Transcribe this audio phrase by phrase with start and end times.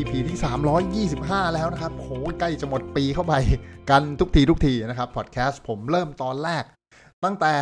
[0.00, 0.38] EP ที่
[1.16, 3.34] 325 แล้วนะครับโหใกล้จะหมดปีเข้าไป
[3.90, 6.64] กันทุกทีทุกทีนะครับพอดแคสต์ผมเริ่มตอนแรก
[7.24, 7.52] ตั้งแต่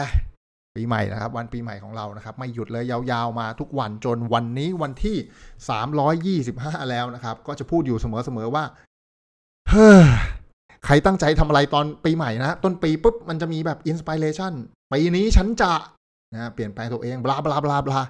[0.76, 5.16] ปีใหม่นะครับ วันปีใหม่ของเรานะครับ ไม่หยุดเลยยาวๆมาทุกวันจนวันนี้วันที่
[6.48, 8.64] 325 แล้วนะครับ ก็จะพูดอยู่เสมอๆว่า
[9.70, 10.02] เฮ้อ
[10.84, 14.52] ใครตั้งใจทำอะไรตอนปีใหม่นะ ต้นปีปุ๊บมันจะมีแบบ inspiration
[14.92, 15.72] ปีนี้ฉันจะ
[16.34, 18.00] นะเปลี่ยนแปลงตัวเอง blah blah blah blah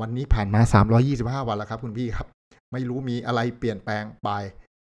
[0.00, 0.60] วันนี้ผ่านมา
[1.04, 2.37] 325 วันแล้วครับ คุณพี่ครับ
[2.72, 4.30] ไม่รู้มีอะไรเปลี่ยนแปลงไป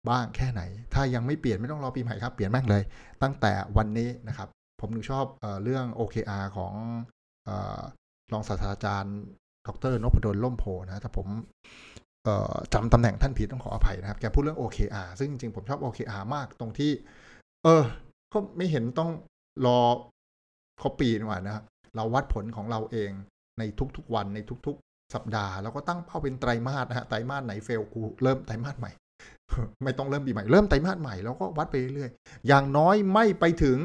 [0.09, 0.63] บ้างแค่ไหน
[0.95, 2.83] ถ้ายังไม่เปลี่ยนไม่ต้องรอปีใหม่ครับ เปลี่ยนแม่งเลย
[3.23, 4.49] ตั้งแต่วันนี้นะครับ
[4.81, 6.75] ผมถึงชอบเอเรื่อง OKR ของ
[7.49, 7.81] ออ
[8.33, 9.19] รองศาสตราจารย์
[9.67, 11.29] ดรนพดลล่มโพนะถ้าผม
[12.73, 16.93] จำตำแหน่งท่านผิดต้องขออภัยนะครับ แกพูดเรื่อง OKR ซึ่งจริงๆ ผมชอบ OKR มากตรงที่
[17.65, 17.83] เออ
[18.33, 19.11] ก็ไม่เห็นต้อง
[19.67, 19.79] รอ
[20.83, 21.65] ครบปีดีกว่านะครับ
[21.97, 23.11] เราวัดผลของเราเอง
[23.59, 23.63] ใน
[23.97, 28.93] ทุกๆวันในทุกๆ สัปดาห์ แล้วก็ตั้งเป้าเป็นไตรมาสนะฮะไตรมาสไหนเฟลกูเริ่มไตรมาสใหม่
[29.85, 33.79] ไม่ต้องเริ่มปีใหม่เริ่มไตรมาสใหม่แล้วก็วัดไปเรื่อยๆอย่างน้อยไม่ไปถึง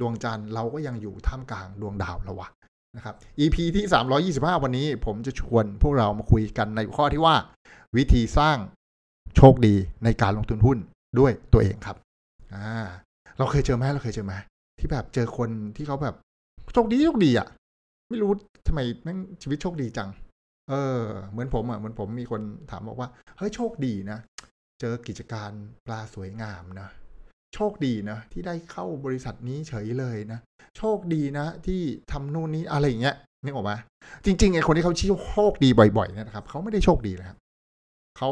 [0.00, 2.48] ดวงจันทร์เราก็ยังอยู่ท่ามกลางดวงดาวแล้ววะ
[2.96, 3.84] นะครับ EP ที่
[4.52, 7.34] 325 วันนี้ผมจะชวนพวกเรามาคุยกันในข้อที่ว่า
[7.96, 8.56] วิธีสร้าง
[9.36, 10.78] โชคดีในการลงทุนหุ้น
[11.18, 11.96] ด้วยตัวเองครับ
[12.54, 12.86] อ่า
[13.38, 14.34] เราเคยเจอไหมเราเคยเจอไหม
[14.78, 16.16] ที่แบบเจอคนที่เขาแบบ
[16.72, 17.48] โชคดีโชคดีอะ
[18.10, 18.32] ไม่รู้
[18.66, 20.08] ทำไมแม่งชีวิตโชคดีจัง
[20.70, 24.18] เออ เหมือนผมอะเหมือนผมมีคนถามบอกว่า เฮ้ยโชคดีนะ
[24.80, 25.50] เจอกิจการ
[25.86, 26.88] ปลาสวยงามนะ
[27.54, 30.40] โชคดีนะ ที่ได้เข้าบริษัทนี้เฉยเลยนะ
[30.76, 31.80] โชคดีนะ ที่
[32.12, 33.72] ทำนู่นนี้อะไรอย่างเงี้ยนึกออกไหม
[34.24, 37.38] จริงๆไอ้คนที่เขาชี้โชคดีบ่อยๆเนี่ยนะครับเขาไม่ได้โชคดีนะครับ
[38.18, 38.30] เขา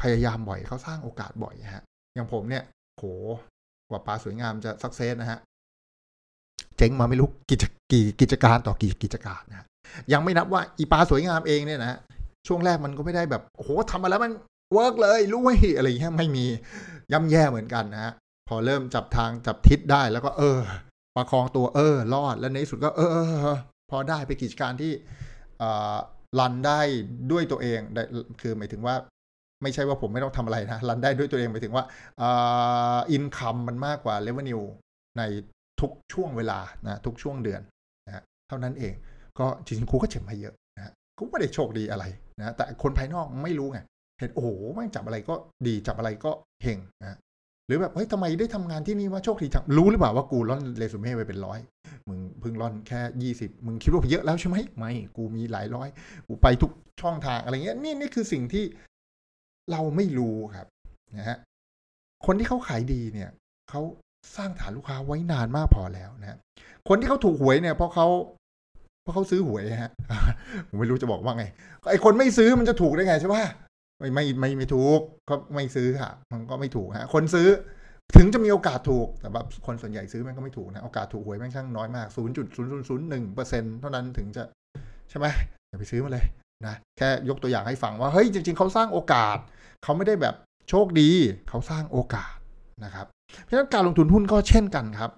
[0.00, 2.64] พยายามบ่อยเขาสร้างโอกาสบ่อยฮะ อย่างผมเนี่ย
[2.96, 3.04] โห
[3.90, 5.38] กว่าปลาสวยงามจะ success นะฮะ
[6.76, 9.66] เจ๊งมาไม่รู้กิจกี่กิจการต่อกี่กิจการนะฮะ
[10.12, 11.98] ยังไม่นับว่าอีปลาสวยงามเองเนี่ยนะ
[12.46, 14.32] ช่วงแรกมันก็ไม่ได้แบบโอ้โหทำมาแล้วมัน
[14.72, 16.46] work เลยรู้ไหมอะไรอย่างเงี้ยไม่มี
[17.12, 18.12] ย่ำแย่เหมือนกันนะฮะ
[18.48, 20.58] พอเริ่มจับทางจับทิศได้แล้วก็เออ
[21.16, 23.00] ประคองตัวเออ รอดแล้วในที่สุดก็เอ
[23.52, 23.56] อ
[23.90, 24.92] พอได้ไปกิจการที่
[26.38, 26.80] รันได้
[27.32, 27.80] ด้วยตัวเอง
[28.40, 28.94] คือหมายถึงว่า
[29.62, 31.84] ไม่ใช่ว่าผมไม่ต้องทำอะไรนะรันได้ด้วยตัวเองหมายถึงว่า
[33.12, 34.60] อินคัมมันมากกว่าเลเวนิว
[35.18, 35.22] ใน
[35.80, 37.60] ทุกช่วงเวลานะทุกช่วงเดือน
[38.06, 38.94] นะเท่านั้นเอง
[39.38, 42.04] ก็จริงๆครูก็เจ็บมาเยอะนะครูไม่ได้โชคดีอะไร
[42.40, 43.80] นะแต่คนภายนอกไม่รู้ไง
[44.18, 45.34] เห็นโอ้โหแม่งจับอะไรก็
[45.66, 46.30] ดีจับอะไรก็
[46.62, 47.18] เฮงนะ
[47.66, 51.58] หรือแบบเฮ้ยทำไมได้ทำงานที่นี่ว่าโชคดีจังรู้หรือเปล่าว่ากูล่อนเรซูเม่ไปเป็นร้อย
[52.08, 55.88] มึงเพิ่งล่อนแค่ยี่สิบมึงคิดว่าเยอะแล้วใช่ไหมไม่กูมีหลายร้อย
[56.28, 56.70] กูไปทุก
[57.00, 58.64] ช่องทางอะไรเงี้ยนี่นี่คือสิ่งที่
[59.72, 60.66] เราไม่รู้ครับ
[61.18, 61.38] นะฮะ
[62.26, 63.30] คนที่เขาขายดีเนี่ย
[63.70, 63.80] เขา
[64.36, 66.38] สร้างฐานลูกค้าไว้นานมากพอแล้วนะ
[66.88, 68.06] คนที่เขาถูกหวยเนี่ยเพราะเขา
[69.04, 69.90] เพราะเขาซื้อหวยฮะ
[70.68, 71.44] ผมไม่รู้จะบอกว่าไง
[71.90, 73.44] ไอคนไม่ซื้อมันจะถูกได้ไงใช่ปะ
[73.98, 77.48] ไม่ไม่ไม่ไม่ถูกก็ไม่ซื้อค่ะ มันก็ไม่ถูกฮะ คนซื้อ
[78.16, 84.44] ถึงจะมีโอกาสถูก แต่แบบคนส่วนใหญ่ซื้อมันก็ไม่ถูกนะ โอกาสถูกหวยแม่งช่างน้อยมากศูนย์จุดศูนย์ศูนย์ศูนย์หนึ่งเปอร์เซ็นต์เท่านั้นถึงจะ
[85.10, 85.26] ใช่ไหม
[85.68, 86.24] อย่าไปซื้อมาเลย
[86.66, 89.38] นะ แค่ยกตัวอย่างให้ฟังว่า เฮ้ย จริง ๆ เขาสร้างโอกาส
[89.84, 90.34] เขาไม่ได้แบบ
[90.68, 91.10] โชคดี
[91.48, 92.34] เขาสร้างโอกาส
[92.84, 93.06] นะครับ
[93.42, 95.10] เพราะฉะนั้นการลงทุนหุ้นก็เช่นกันครับ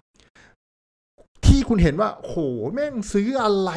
[1.57, 2.37] ที่คุณเห็นว่า โห
[2.73, 3.71] แม่งซื้ออะไร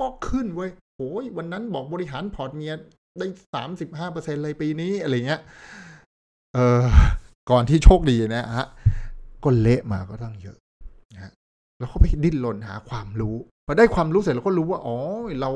[0.00, 2.72] ก็ขึ้นเว้ยโอ้ยวันนั้นบอกบริหารพอร์ตเมีย
[3.18, 5.40] ได้สามสิบห้าเปอร์เซ็นเลยปีนี้อะไรเงี้ย
[6.54, 6.84] เออ
[7.50, 8.66] ก่อนที่โชคดีนะฮะ
[9.44, 10.56] ก็เละมาก็ต้องเยอะ
[11.14, 11.32] นะฮะ
[11.78, 14.96] แล้วก็ไปดิ้นรนหาความรู้พอได้ความรู้เสร็จเราก็รู้ว่า อ๋อ
[15.40, 15.50] เรา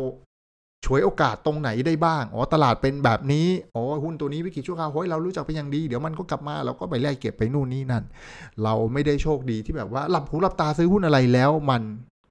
[0.87, 8.05] ช่วยโอกาสตรงไหนได้บ้าง อ๋อ ตลาดเป็นแบบนี้ อ๋อ หุ้นตัวนี้วิกฤตชั่วคราวเฮ้ยเรารู้จักเป็นอย่างดี เดี๋ยวมันก็กลับมา เราก็ไปแลกเก็บไปนู่นนี่นั่น
[8.63, 11.83] เราไม่ได้โชคดีที่แบบว่าหลับหูหลับตาซื้อหุ้นอะไรแล้วมัน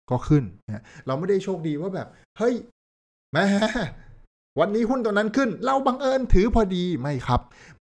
[0.09, 2.07] ก็ขึ้นนะเราไม่ได้โชคดีว่าแบบ
[2.38, 2.55] เฮ้ย
[3.33, 3.45] แม่
[4.59, 7.41] วันนี้หุ้นตัวนั้นขึ้น เราบังเอิญถือพอดีไม่ครับ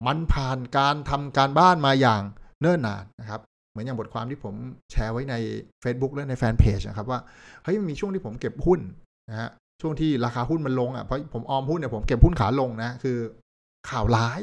[0.08, 2.22] มันผ่านการทำการบ้านมาอย่าง
[2.62, 4.56] เนิ่นนานนะครับเหมือนอย่างบทความที่ผม
[4.92, 5.36] แชร์ไว้ใน
[5.84, 7.20] Facebook และในแฟนเพจนะครับว่า
[7.64, 8.80] เฮ้ยมีช่วงที่ผมเก็บหุ้น
[9.30, 9.50] นะฮะ
[9.82, 13.18] ช่วงที่ราคาหุ้นมันลงอะเพราะผมออมหุ้นเนี่ยผมเก็บหุ้นขาลงนะคือ
[13.90, 14.42] ข่าวร้าย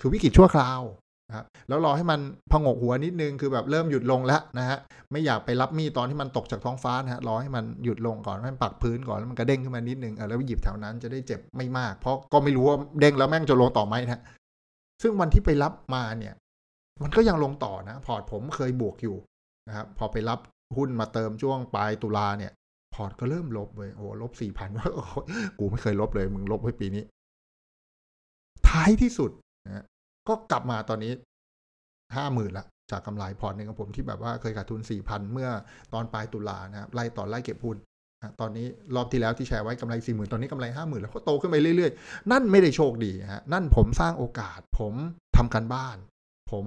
[0.00, 0.80] คือวิกฤตชั่วคราว
[1.28, 2.20] นะครับแล้วรอให้มัน
[2.50, 4.78] พงกหัวนิดนึงคือแบบเริ่มหยุดลงแล้วนะฮะ
[5.12, 14.20] ไม่อยากไปรับมีดตอนที่มันตกจากท้องฟ้านะฮะรอให้มันหยุดลงก่อนให้มันปักพื้นก่อนแล้วมันกระเด้งขึ้นมานิดนึงเออแล้วหยิบแถวนั้นจะได้เจ็บไม่มาก เพราะก็ไม่รู้ว่าเด้งแล้วแม่งจะลงต่อไหมนะ
[15.02, 16.34] ซึ่งวันที่ไปรับมาเนี่ย
[17.02, 19.16] มันก็ยังลงต่อนะ พอร์ตผมเคยบวกอยู่
[19.68, 20.40] นะครับพอไปรับ
[20.76, 22.52] หุ้นมาเติมช่วงปลายตุลาเนี่ย
[22.96, 24.86] พอร์ตก็เริ่มลบเลยโอ้ลบสี่พันว่า
[25.58, 27.02] กูไม่เคยลบเลย มึงลบไว้ปีนี้
[28.68, 29.30] ท้ายที่สุด
[29.66, 29.84] นะ
[30.28, 31.12] ก็กลับมาตอนนี้
[32.16, 35.48] ห้าหมื่นละจากกำไรพอร์ตหนึ่งของผมที่แบบว่าเคยขาดทุนสี่พันเมื่อ
[35.92, 37.76] ตอนปลายตุลานะครับไล่ต่อไล่เก็บหุ้น
[38.40, 44.94] ตอนนี้รอบที่แล้วที่แชร์ไว้กำไรสี่หมื่นตอนนี้กำไรห้าหมื่นแล้วก็โตขึ้นไปเรื่อยๆ นั่นไม่ได้โชคดีฮะนั่นผมสร้างโอกาส ผม
[45.36, 45.96] ทำการบ้าน
[46.50, 46.64] ผม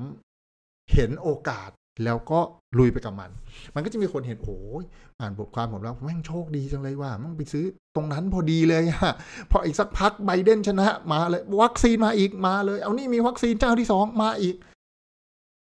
[0.94, 1.70] เห็นโอกาส
[2.04, 2.40] แล้วก็
[2.78, 3.30] ลุยไปกับมัน
[3.76, 4.84] มันก็จะมีคนเห็นโอ้ย
[5.20, 7.66] อ่านบทความผมแล้วแม่งโชคดีจังเลยว่ามันไปซื้อ
[7.96, 9.14] ตรงนั้นพอดีเลยฮะ
[9.52, 14.56] พออีกสักพักไบเดนชนะมาเลย วัคซีนมาอีกมาเลย เอานี่มีวัคซีนเจ้าที่สองมาอีก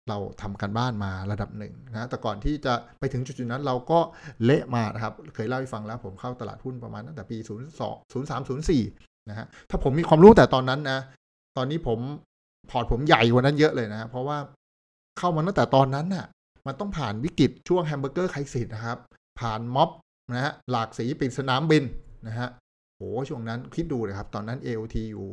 [0.08, 3.98] เราทำการบ้านมาระดับหนึ่งนะแต่ก่อนที่จะไปถึงจุดๆนั้นเราก็
[4.44, 7.38] เละมานะครับ เคยเล่าให้ฟังแล้ว ผมเข้าตลาดหุ้นประมาณตั้งแต่ปี
[7.78, 8.40] 02 03
[8.78, 10.98] 04นะฮะถ้าผมมีความรู้แต่ตอนนั้นนะ
[11.56, 11.98] ตอนนี้ผม
[12.70, 14.38] พอร์ตผมใหญ่กว่านั้นเยอะเลยนะ เพราะว่า
[15.18, 16.26] เข้ามาตั้งแต่ตอนนั้นน่ะ
[16.66, 18.98] มันต้องผ่านวิกฤตช่วง Hamburger Crisis นะครับ
[19.40, 19.90] ผ่านม็อบ
[20.32, 21.84] นะฮะหลากสีปิดสนามบิน
[22.26, 22.48] นะฮะ
[22.96, 25.26] โอ้ช่วงนั้นคิดดูเลยครับ ตอนนั้น AOT อยู่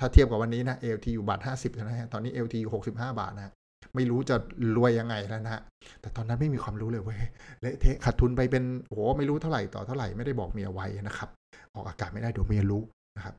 [0.00, 3.52] ถ้าเทียบกับวันนี้นะ AOT อยู่บาทห้าสิบนะฮะตอนนี้ AOT อยู่หกสิบห้าบาทนะ
[3.94, 4.36] ไม่รู้จะ
[4.76, 5.62] รวยยังไงแล้วนะฮะ
[6.00, 7.20] แต่ตอนนั้นไม่มีความรู้เลยเว้ย
[7.60, 11.28] เละเทะขาดทุนไปเป็นโอ้ไม่รู้เท่าไหร่ต่อเท่าไหร่ไม่ได้บอกเมียไว้นะครับ
[11.74, 12.82] ออกอากาศไม่ได้เดี๋ยวเมียรู้
[13.16, 13.34] นะครับ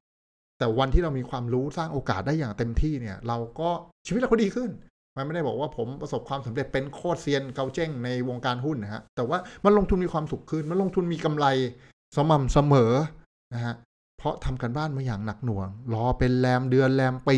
[0.60, 3.70] แต่วันที่เรามีความรู้สร้างโอกาสได้อย่างเต็มที่เนี่ย เราก็
[4.06, 4.70] ชีวิตเราก็ดีขึ้น
[5.18, 11.46] มันไม่ได้บอกว่าผมประสบความสำเร็จเป็นโคตรเซียนเกาเจ้งในวงการหุ้นนะฮะ แต่ว่ามันลงทุนมีความสุขขึ้น มันลงทุนมีกำไร
[12.16, 12.92] สม่ำเสมอ
[13.54, 13.76] นะฮะ
[14.18, 17.38] เพราะทำกันบ้านมาอย่างหนักหน่วง รอเป็นแรมเดือนแรมปี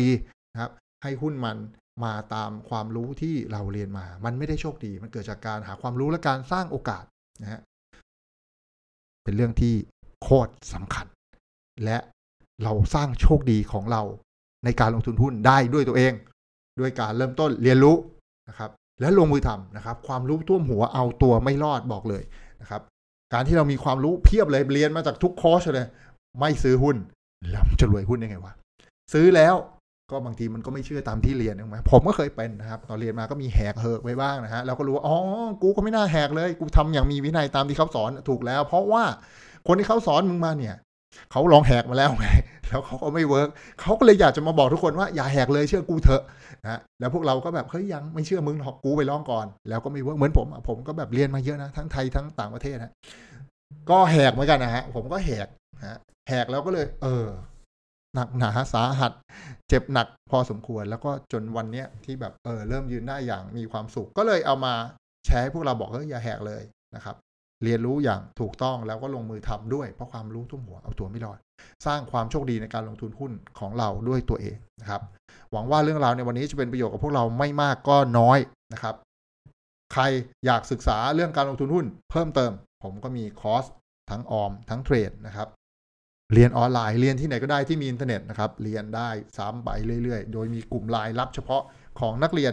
[0.52, 0.70] นะครับ
[1.02, 1.56] ให้หุ้นมัน
[2.04, 7.04] มาตามความรู้ที่เราเรียนมา มันไม่ได้โชคดี มันเกิดจากการหาความรู้และการสร้างโอกาส
[7.42, 7.60] นะฮะ
[9.24, 9.74] เป็นเรื่องที่
[10.22, 11.06] โคตรสำคัญ
[11.84, 11.98] และ
[12.64, 14.02] เราสร้างโชคดีของเรา
[14.64, 16.12] ในการลงทุนหุ้นได้ด้วยตัวเอง
[16.80, 17.96] ด้วยการเริ่มต้นเรียนรู้
[18.48, 18.70] นะครับ
[19.00, 22.22] และลงมือทำนะครับ ความรู้ท่วมหัวเอาตัวไม่รอดบอกเลย
[22.60, 22.80] นะครับ
[23.32, 25.86] การที่เรามีความรู้เพียบเลยเรียนมาจากทุกคอร์สเลย
[26.40, 26.96] ไม่ซื้อหุ้น
[27.50, 28.52] แล้วจะรวยหุ้นยังไงวะ
[29.12, 29.54] ซื้อแล้ว
[30.10, 35.16] ก็บางทีมันก็ไม่เชื่อตามที่เรียนใช่ไหมผมก็เคยเป็นนะครับ ตอนเรียนมาก็มีแหกเหิกไว้บ้างนะฮะแล้วก็รู้ว่าอ๋อ
[35.62, 39.04] กูก็ไม่น่าแหกเลย กูทำอย่างมีวินัยตามที่เขาสอนถูกแล้ว เพราะว่า
[39.66, 40.76] คนที่เขาสอนมึงมาเนี่ย
[41.30, 42.28] เขาลองแหกมาแล้วไง
[42.68, 43.48] แล้วเขาก็ไม่ work
[43.80, 46.22] เขาก็เลยอยากจะมาบอกทุกคนว่าอย่าแหกเลยเชื่อกูเถอะ
[46.64, 52.92] นะแล้วพวกเราก็แบบเฮ้ยยังไม่เชื่อมึงหรอกกูไปลองก่อน แล้วก็ไม่เวิร์กเหมือนผมผมก็แบบเรียนมาเยอะนะทั้งไทยทั้งต่างประเทศนะ
[53.90, 55.98] ก็แหกเหมือนกันนะฮะผมก็แหกนะ
[56.28, 57.26] แหกแล้วก็เลย เออ
[58.14, 59.12] หนักหนาสาหัส
[59.68, 64.74] เจ็บหนักพอสมควร แล้วก็จนวันเนี้ยที่แบบเออเริ่มยืนได้อย่างมีความสุข ก็เลยเอามา
[65.26, 66.62] แชร์ให้พวกเราบอกเฮ้ยอย่าแหกเลย
[66.96, 67.16] นะครับ
[67.64, 71.38] เรียนรู้อย่างถูกต้องแล้วก็ลงมือทำด้วย เพราะความรู้ท่วมหัวเอาตัวไม่รอด
[71.86, 75.02] สร้างความโชคดีในการลงทุนหุ้นของเราด้วยตัวเองนะครับ
[75.52, 78.38] หวังว่าเรื่องราวในวันนี้จะเป็นประโยชน์กับพวกเราไม่มากก็น้อย
[78.72, 78.94] นะครับ
[79.92, 80.02] ใคร
[80.46, 82.52] อยากศึกษาเรื่องการลงทุนหุ้น เพิ่มเติม
[82.84, 83.64] ผมก็มีคอร์ส
[84.10, 85.48] ทั้งออมทั้งเทรดนะครับ
[86.34, 89.68] เรียนออนไลน์เรียนที่ไหนก็ได้ที่มีอินเทอร์เน็ตนะครับ เรียนได้ซ้ำไป
[90.02, 91.62] เรื่อย ๆ โดยมีกลุ่มไลน์รับเฉพาะ
[92.00, 92.52] ของนักเรียน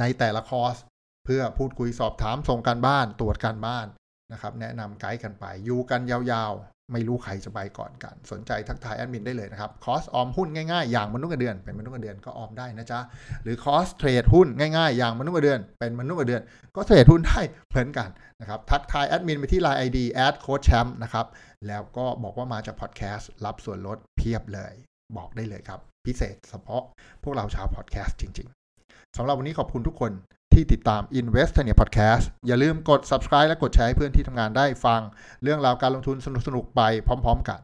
[0.00, 0.76] ในแต่ละคอร์ส
[1.24, 3.86] เพื่อพูดคุยสอบถามส่งการบ้านตรวจการบ้าน
[4.32, 13.00] นะครับแนะนำไกด์กันไปอยู่กันยาวๆ ไม่รู้ใครจะไปก่อนกัน สนใจทักทายแอดมินได้เลยนะครับคอร์สออมหุ้นง่ายๆ อย่างมนุษย์เงินเดือน เป็นมนุษย์เงินเดือนก็ออมได้นะจ๊ะ
[13.42, 16.42] หรือคอร์สเทรดหุ้นง่ายๆ อย่างมนุษย์เงินเดือน เป็นมนุษย์เงินเดือน
[16.76, 18.08] ก็เทรดหุ้นได้เหมือนกัน
[18.40, 21.26] นะครับทักทายแอดมินไปที่ Line ID add โค้ชแชมป์นะครับ
[21.66, 24.72] แล้วก็บอกว่ามาจากพอดแคสต์รับส่วนลดเพียบเลย
[25.16, 26.82] บอกได้เลยครับ พิเศษเฉพาะ
[27.22, 28.48] พวกเราชาวพอดแคสต์จริง
[28.82, 30.12] ๆสำหรับวันนี้ขอบคุณทุกคน
[30.60, 35.00] ที่ติดตาม Invest เนี่ย Podcast อย่าลืมกด subscribe และกดแชร์ให้เพื่อนที่ทำงานได้ฟัง
[35.42, 37.60] เรื่องราวการลงทุนสนุกๆไปพร้อม ๆ กัน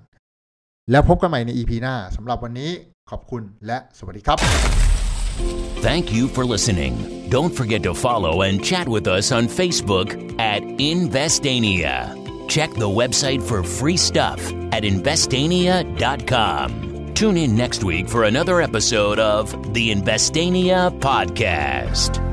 [0.90, 2.70] แล้วพบกันใหม่ใน EP หน้าสำหรับวันนี้
[3.10, 4.38] ขอบคุณและสวัสดีครับ
[5.86, 6.94] Thank you for listening.
[7.36, 10.08] Don't forget to follow and chat with us on Facebook
[10.54, 10.62] at
[10.94, 11.94] Investania.
[12.54, 14.40] Check the website for free stuff
[14.76, 16.66] at investania.com.
[17.14, 22.25] Tune in next week for another episode of the Investania Podcast.